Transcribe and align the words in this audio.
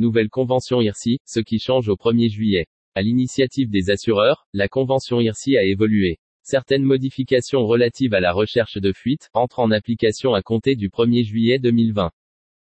Nouvelle 0.00 0.30
convention 0.30 0.80
IRSI, 0.80 1.18
ce 1.26 1.40
qui 1.40 1.58
change 1.58 1.90
au 1.90 1.94
1er 1.94 2.30
juillet. 2.30 2.66
À 2.94 3.02
l'initiative 3.02 3.68
des 3.68 3.90
assureurs, 3.90 4.46
la 4.54 4.66
convention 4.66 5.20
IRSI 5.20 5.58
a 5.58 5.62
évolué. 5.62 6.18
Certaines 6.42 6.84
modifications 6.84 7.66
relatives 7.66 8.14
à 8.14 8.20
la 8.20 8.32
recherche 8.32 8.78
de 8.78 8.94
fuite 8.94 9.28
entrent 9.34 9.58
en 9.58 9.70
application 9.70 10.32
à 10.32 10.40
compter 10.40 10.74
du 10.74 10.88
1er 10.88 11.22
juillet 11.22 11.58
2020. 11.58 12.10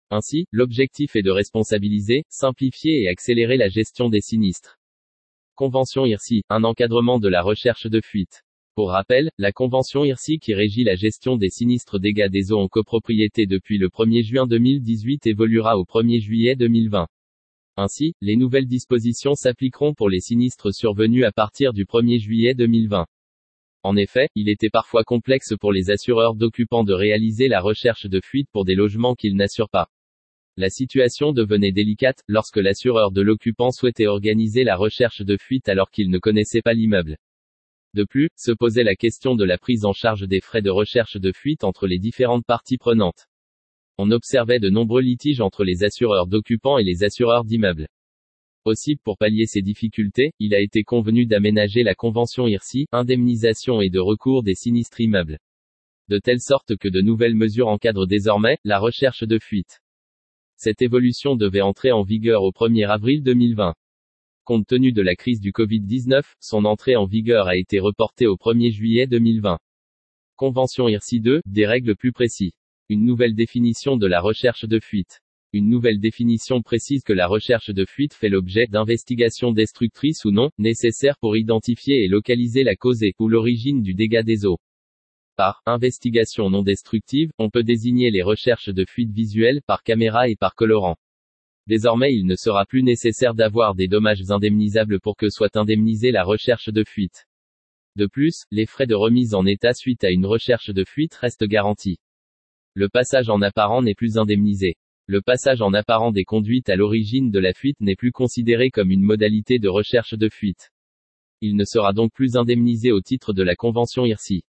Ainsi, 0.09 0.47
l'objectif 0.51 1.15
est 1.15 1.21
de 1.21 1.29
responsabiliser, 1.29 2.23
simplifier 2.29 3.03
et 3.03 3.09
accélérer 3.09 3.57
la 3.57 3.69
gestion 3.69 4.09
des 4.09 4.21
sinistres. 4.21 4.79
Convention 5.53 6.07
IRSI, 6.07 6.41
un 6.49 6.63
encadrement 6.63 7.19
de 7.19 7.29
la 7.29 7.43
recherche 7.43 7.85
de 7.85 8.01
fuite. 8.01 8.41
Pour 8.73 8.89
rappel, 8.89 9.29
la 9.37 9.51
convention 9.51 10.03
IRSI 10.03 10.39
qui 10.39 10.55
régit 10.55 10.83
la 10.83 10.95
gestion 10.95 11.37
des 11.37 11.49
sinistres 11.49 11.99
dégâts 11.99 12.29
des 12.29 12.51
eaux 12.51 12.59
en 12.59 12.67
copropriété 12.67 13.45
depuis 13.45 13.77
le 13.77 13.89
1er 13.89 14.23
juin 14.23 14.47
2018 14.47 15.27
évoluera 15.27 15.77
au 15.77 15.83
1er 15.83 16.21
juillet 16.21 16.55
2020. 16.55 17.05
Ainsi, 17.81 18.13
les 18.19 18.35
nouvelles 18.35 18.67
dispositions 18.67 19.35
s'appliqueront 19.35 19.93
pour 19.93 20.09
les 20.09 20.19
sinistres 20.19 20.73
survenus 20.73 21.23
à 21.23 21.31
partir 21.31 21.71
du 21.71 21.85
1er 21.85 22.19
juillet 22.19 22.53
2020. 22.53 23.05
En 23.83 23.95
effet, 23.95 24.27
il 24.35 24.49
était 24.49 24.69
parfois 24.69 25.05
complexe 25.05 25.53
pour 25.57 25.71
les 25.71 25.89
assureurs 25.89 26.35
d'occupants 26.35 26.83
de 26.83 26.91
réaliser 26.91 27.47
la 27.47 27.61
recherche 27.61 28.05
de 28.05 28.19
fuite 28.21 28.49
pour 28.51 28.65
des 28.65 28.75
logements 28.75 29.15
qu'ils 29.15 29.37
n'assurent 29.37 29.69
pas. 29.69 29.87
La 30.57 30.69
situation 30.69 31.31
devenait 31.31 31.71
délicate, 31.71 32.21
lorsque 32.27 32.57
l'assureur 32.57 33.13
de 33.13 33.21
l'occupant 33.21 33.71
souhaitait 33.71 34.07
organiser 34.07 34.65
la 34.65 34.75
recherche 34.75 35.21
de 35.21 35.37
fuite 35.37 35.69
alors 35.69 35.89
qu'il 35.89 36.09
ne 36.09 36.19
connaissait 36.19 36.61
pas 36.61 36.73
l'immeuble. 36.73 37.15
De 37.93 38.03
plus, 38.03 38.27
se 38.35 38.51
posait 38.51 38.83
la 38.83 38.95
question 38.95 39.35
de 39.35 39.45
la 39.45 39.57
prise 39.57 39.85
en 39.85 39.93
charge 39.93 40.27
des 40.27 40.41
frais 40.41 40.61
de 40.61 40.69
recherche 40.69 41.15
de 41.15 41.31
fuite 41.31 41.63
entre 41.63 41.87
les 41.87 41.97
différentes 41.97 42.45
parties 42.45 42.77
prenantes. 42.77 43.28
On 44.01 44.11
observait 44.11 44.61
de 44.61 44.69
nombreux 44.69 45.01
litiges 45.01 45.41
entre 45.41 45.65
les 45.65 45.83
assureurs 45.83 46.25
d'occupants 46.25 46.77
et 46.77 46.85
les 46.85 47.03
assureurs 47.03 47.43
d'immeubles. 47.43 47.89
Aussi, 48.63 48.95
pour 48.95 49.17
pallier 49.17 49.45
ces 49.45 49.61
difficultés, 49.61 50.31
il 50.39 50.55
a 50.55 50.61
été 50.61 50.83
convenu 50.83 51.25
d'aménager 51.25 51.83
la 51.83 51.95
convention 51.95 52.47
IRSI, 52.47 52.85
indemnisation 52.93 53.81
et 53.81 53.89
de 53.89 53.99
recours 53.99 54.41
des 54.41 54.55
sinistres 54.55 55.01
immeubles. 55.01 55.37
De 56.07 56.17
telle 56.17 56.39
sorte 56.39 56.77
que 56.77 56.87
de 56.87 57.01
nouvelles 57.01 57.35
mesures 57.35 57.67
encadrent 57.67 58.07
désormais 58.07 58.57
la 58.63 58.79
recherche 58.79 59.23
de 59.23 59.37
fuite. 59.37 59.81
Cette 60.55 60.81
évolution 60.81 61.35
devait 61.35 61.59
entrer 61.59 61.91
en 61.91 62.03
vigueur 62.03 62.43
au 62.43 62.51
1er 62.51 62.87
avril 62.87 63.21
2020. 63.21 63.75
Compte 64.45 64.65
tenu 64.65 64.93
de 64.93 65.01
la 65.01 65.15
crise 65.15 65.41
du 65.41 65.51
Covid-19, 65.51 66.21
son 66.39 66.63
entrée 66.63 66.95
en 66.95 67.05
vigueur 67.05 67.47
a 67.47 67.57
été 67.57 67.81
reportée 67.81 68.27
au 68.27 68.37
1er 68.37 68.71
juillet 68.71 69.07
2020. 69.07 69.59
Convention 70.37 70.87
IRSI 70.87 71.19
2, 71.19 71.41
des 71.45 71.65
règles 71.65 71.97
plus 71.97 72.13
précises. 72.13 72.58
Une 72.91 73.05
nouvelle 73.05 73.35
définition 73.35 73.97
de 73.97 74.07
la 74.07 74.19
recherche 74.19 74.65
de 74.65 74.79
fuite. 74.79 75.21
Une 75.53 75.69
nouvelle 75.69 75.99
définition 75.99 76.63
précise 76.63 77.03
que 77.03 77.13
la 77.13 77.27
recherche 77.27 77.69
de 77.69 77.85
fuite 77.85 78.15
fait 78.15 78.29
l'objet 78.29 78.65
d'investigations 78.65 79.51
destructrices 79.51 80.25
ou 80.25 80.31
non, 80.31 80.49
nécessaires 80.57 81.19
pour 81.19 81.37
identifier 81.37 82.03
et 82.03 82.07
localiser 82.07 82.63
la 82.63 82.75
cause 82.75 83.05
ou 83.19 83.27
l'origine 83.27 83.83
du 83.83 83.93
dégât 83.93 84.23
des 84.23 84.43
eaux. 84.47 84.57
Par 85.35 85.61
investigation 85.67 86.49
non 86.49 86.63
destructive, 86.63 87.29
on 87.37 87.51
peut 87.51 87.61
désigner 87.61 88.09
les 88.09 88.23
recherches 88.23 88.69
de 88.69 88.85
fuite 88.89 89.11
visuelle 89.11 89.61
par 89.67 89.83
caméra 89.83 90.27
et 90.27 90.35
par 90.35 90.55
colorant. 90.55 90.97
Désormais 91.67 92.15
il 92.15 92.25
ne 92.25 92.35
sera 92.35 92.65
plus 92.65 92.81
nécessaire 92.81 93.35
d'avoir 93.35 93.75
des 93.75 93.87
dommages 93.87 94.31
indemnisables 94.31 94.99
pour 94.99 95.15
que 95.15 95.29
soit 95.29 95.57
indemnisée 95.57 96.09
la 96.09 96.23
recherche 96.23 96.69
de 96.69 96.83
fuite. 96.83 97.27
De 97.97 98.07
plus, 98.07 98.45
les 98.49 98.65
frais 98.65 98.87
de 98.87 98.95
remise 98.95 99.35
en 99.35 99.45
état 99.45 99.75
suite 99.75 100.03
à 100.03 100.09
une 100.09 100.25
recherche 100.25 100.71
de 100.71 100.83
fuite 100.83 101.13
restent 101.13 101.45
garantis. 101.45 101.99
Le 102.79 102.87
passage 102.87 103.27
en 103.27 103.41
apparent 103.41 103.81
n'est 103.81 103.93
plus 103.93 104.17
indemnisé. 104.17 104.77
Le 105.05 105.21
passage 105.21 105.61
en 105.61 105.73
apparent 105.73 106.13
des 106.13 106.23
conduites 106.23 106.69
à 106.69 106.77
l'origine 106.77 107.29
de 107.29 107.37
la 107.37 107.51
fuite 107.51 107.75
n'est 107.81 107.97
plus 107.97 108.13
considéré 108.13 108.69
comme 108.69 108.89
une 108.89 109.01
modalité 109.01 109.59
de 109.59 109.67
recherche 109.67 110.13
de 110.13 110.29
fuite. 110.29 110.71
Il 111.41 111.57
ne 111.57 111.65
sera 111.65 111.91
donc 111.91 112.13
plus 112.13 112.37
indemnisé 112.37 112.93
au 112.93 113.01
titre 113.01 113.33
de 113.33 113.43
la 113.43 113.57
convention 113.57 114.05
IRSI. 114.05 114.43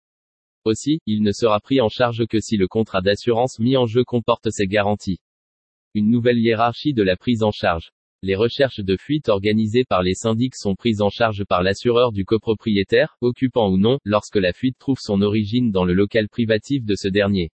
Aussi, 0.64 1.00
il 1.06 1.24
ne 1.24 1.32
sera 1.32 1.58
pris 1.58 1.80
en 1.80 1.88
charge 1.88 2.24
que 2.28 2.38
si 2.38 2.56
le 2.56 2.68
contrat 2.68 3.00
d'assurance 3.00 3.58
mis 3.58 3.76
en 3.76 3.86
jeu 3.86 4.04
comporte 4.04 4.48
ces 4.52 4.68
garanties. 4.68 5.18
Une 5.94 6.08
nouvelle 6.08 6.38
hiérarchie 6.38 6.94
de 6.94 7.02
la 7.02 7.16
prise 7.16 7.42
en 7.42 7.50
charge. 7.50 7.90
Les 8.22 8.36
recherches 8.36 8.78
de 8.78 8.96
fuite 8.96 9.28
organisées 9.28 9.84
par 9.84 10.04
les 10.04 10.14
syndics 10.14 10.54
sont 10.54 10.76
prises 10.76 11.02
en 11.02 11.10
charge 11.10 11.44
par 11.46 11.64
l'assureur 11.64 12.12
du 12.12 12.24
copropriétaire, 12.24 13.16
occupant 13.22 13.68
ou 13.68 13.76
non, 13.76 13.98
lorsque 14.04 14.36
la 14.36 14.52
fuite 14.52 14.78
trouve 14.78 15.00
son 15.00 15.20
origine 15.20 15.72
dans 15.72 15.84
le 15.84 15.94
local 15.94 16.28
privatif 16.28 16.84
de 16.84 16.94
ce 16.94 17.08
dernier. 17.08 17.50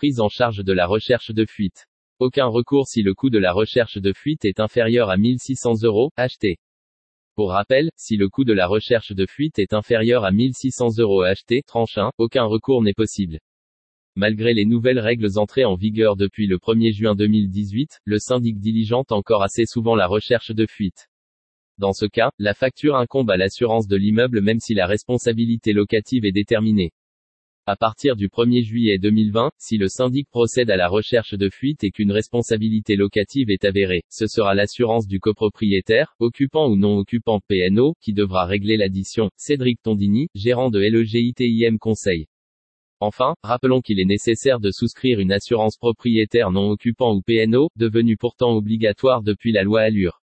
Prise 0.00 0.20
en 0.20 0.30
charge 0.30 0.64
de 0.64 0.72
la 0.72 0.86
recherche 0.86 1.30
de 1.30 1.44
fuite. 1.44 1.86
Aucun 2.20 2.46
recours 2.46 2.88
si 2.88 3.02
le 3.02 3.12
coût 3.12 3.28
de 3.28 3.36
la 3.36 3.52
recherche 3.52 3.98
de 3.98 4.14
fuite 4.14 4.46
est 4.46 4.58
inférieur 4.58 5.10
à 5.10 5.18
1600 5.18 5.82
euros, 5.82 6.10
acheté. 6.16 6.56
Pour 7.34 7.50
rappel, 7.50 7.90
si 7.96 8.16
le 8.16 8.30
coût 8.30 8.44
de 8.44 8.54
la 8.54 8.66
recherche 8.66 9.12
de 9.12 9.26
fuite 9.26 9.58
est 9.58 9.74
inférieur 9.74 10.24
à 10.24 10.32
1600 10.32 10.98
euros 11.00 11.20
acheté, 11.20 11.60
tranche 11.66 11.98
1, 11.98 12.12
aucun 12.16 12.44
recours 12.44 12.82
n'est 12.82 12.94
possible. 12.94 13.40
Malgré 14.16 14.54
les 14.54 14.64
nouvelles 14.64 15.00
règles 15.00 15.38
entrées 15.38 15.66
en 15.66 15.74
vigueur 15.74 16.16
depuis 16.16 16.46
le 16.46 16.56
1er 16.56 16.94
juin 16.94 17.14
2018, 17.14 18.00
le 18.06 18.18
syndic 18.18 18.58
diligente 18.58 19.12
encore 19.12 19.42
assez 19.42 19.66
souvent 19.66 19.96
la 19.96 20.06
recherche 20.06 20.52
de 20.52 20.64
fuite. 20.66 21.10
Dans 21.76 21.92
ce 21.92 22.06
cas, 22.06 22.30
la 22.38 22.54
facture 22.54 22.96
incombe 22.96 23.30
à 23.30 23.36
l'assurance 23.36 23.86
de 23.86 23.96
l'immeuble 23.96 24.40
même 24.40 24.60
si 24.60 24.72
la 24.72 24.86
responsabilité 24.86 25.74
locative 25.74 26.24
est 26.24 26.32
déterminée. 26.32 26.90
À 27.66 27.76
partir 27.76 28.16
du 28.16 28.28
1er 28.28 28.64
juillet 28.64 28.98
2020, 28.98 29.50
si 29.58 29.76
le 29.76 29.88
syndic 29.88 30.30
procède 30.30 30.70
à 30.70 30.76
la 30.76 30.88
recherche 30.88 31.34
de 31.34 31.50
fuite 31.50 31.84
et 31.84 31.90
qu'une 31.90 32.10
responsabilité 32.10 32.96
locative 32.96 33.50
est 33.50 33.66
avérée, 33.66 34.02
ce 34.08 34.26
sera 34.26 34.54
l'assurance 34.54 35.06
du 35.06 35.20
copropriétaire, 35.20 36.14
occupant 36.20 36.70
ou 36.70 36.76
non 36.76 36.96
occupant 36.96 37.38
PNO, 37.46 37.94
qui 38.00 38.14
devra 38.14 38.46
régler 38.46 38.78
l'addition. 38.78 39.28
Cédric 39.36 39.82
Tondini, 39.82 40.28
gérant 40.34 40.70
de 40.70 40.80
LEGITIM 40.80 41.76
Conseil. 41.78 42.28
Enfin, 42.98 43.34
rappelons 43.42 43.82
qu'il 43.82 44.00
est 44.00 44.06
nécessaire 44.06 44.58
de 44.58 44.70
souscrire 44.70 45.20
une 45.20 45.32
assurance 45.32 45.76
propriétaire 45.76 46.50
non 46.50 46.70
occupant 46.70 47.14
ou 47.14 47.20
PNO, 47.20 47.68
devenue 47.76 48.16
pourtant 48.16 48.52
obligatoire 48.56 49.22
depuis 49.22 49.52
la 49.52 49.64
loi 49.64 49.82
Allure. 49.82 50.19